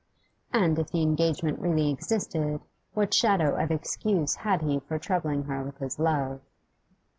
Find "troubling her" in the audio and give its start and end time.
4.97-5.61